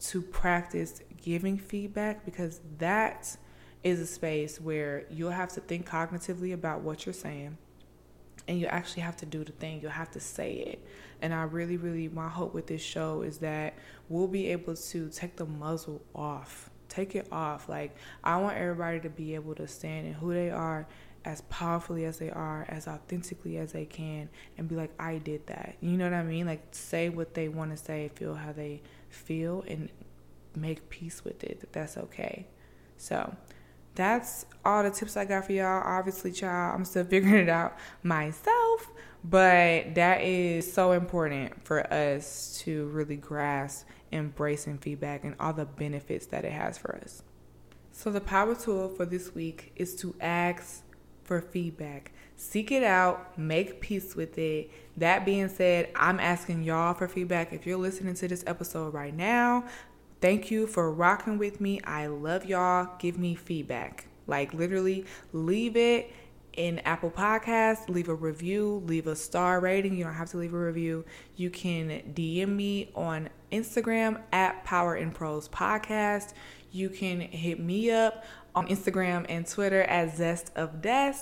[0.00, 3.36] to practice giving feedback because that
[3.82, 7.56] is a space where you'll have to think cognitively about what you're saying
[8.48, 9.80] and you actually have to do the thing.
[9.80, 10.86] You'll have to say it.
[11.20, 13.74] And I really, really, my hope with this show is that
[14.08, 16.70] we'll be able to take the muzzle off.
[16.88, 17.68] Take it off.
[17.68, 20.86] Like, I want everybody to be able to stand in who they are
[21.24, 24.28] as powerfully as they are, as authentically as they can,
[24.58, 25.76] and be like, I did that.
[25.80, 26.46] You know what I mean?
[26.46, 29.88] Like, say what they want to say, feel how they feel, and
[30.56, 31.60] make peace with it.
[31.60, 32.46] That that's okay.
[32.96, 33.34] So,
[33.94, 35.82] that's all the tips I got for y'all.
[35.84, 38.90] Obviously, child, I'm still figuring it out myself,
[39.24, 45.64] but that is so important for us to really grasp embracing feedback and all the
[45.64, 47.22] benefits that it has for us.
[47.92, 50.82] So, the power tool for this week is to ask
[51.24, 52.12] for feedback.
[52.36, 54.70] Seek it out, make peace with it.
[54.96, 57.52] That being said, I'm asking y'all for feedback.
[57.52, 59.64] If you're listening to this episode right now,
[60.22, 61.80] Thank you for rocking with me.
[61.82, 62.90] I love y'all.
[63.00, 64.06] Give me feedback.
[64.28, 66.12] Like literally, leave it
[66.52, 69.96] in Apple Podcasts, leave a review, leave a star rating.
[69.96, 71.04] You don't have to leave a review.
[71.34, 76.34] You can DM me on Instagram at Power in Prose Podcast.
[76.72, 81.14] You can hit me up on Instagram and Twitter at Zest of Des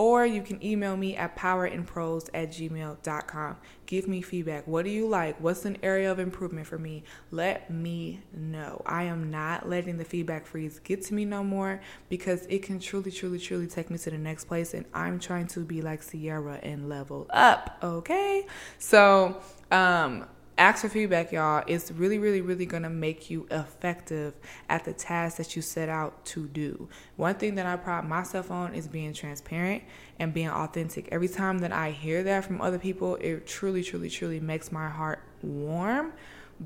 [0.00, 3.56] or you can email me at powerinprose at gmail.com.
[3.84, 4.66] Give me feedback.
[4.66, 5.38] What do you like?
[5.42, 7.02] What's an area of improvement for me?
[7.30, 8.80] Let me know.
[8.86, 12.78] I am not letting the feedback freeze get to me no more because it can
[12.78, 14.72] truly, truly, truly take me to the next place.
[14.72, 17.76] And I'm trying to be like Sierra and level up.
[17.82, 18.46] Okay.
[18.78, 20.24] So, um,
[20.60, 21.64] ask for feedback, y'all.
[21.66, 24.34] It's really, really, really going to make you effective
[24.68, 26.86] at the task that you set out to do.
[27.16, 29.82] One thing that I pride myself on is being transparent
[30.18, 31.08] and being authentic.
[31.10, 34.86] Every time that I hear that from other people, it truly, truly, truly makes my
[34.86, 36.12] heart warm.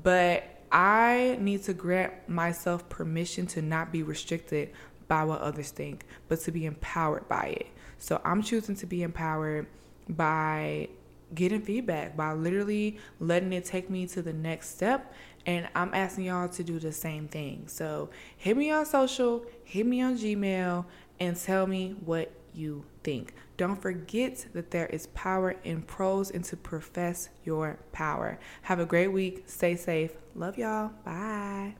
[0.03, 0.43] But
[0.73, 4.71] I need to grant myself permission to not be restricted
[5.07, 7.67] by what others think, but to be empowered by it.
[7.97, 9.67] So I'm choosing to be empowered
[10.09, 10.89] by
[11.33, 15.13] getting feedback by literally letting it take me to the next step.
[15.45, 17.67] And I'm asking y'all to do the same thing.
[17.67, 20.85] So hit me on social, hit me on Gmail,
[21.19, 23.33] and tell me what you think.
[23.57, 28.39] Don't forget that there is power in prose and to profess your power.
[28.63, 29.43] Have a great week.
[29.45, 30.11] Stay safe.
[30.35, 30.91] Love y'all.
[31.05, 31.75] Bye.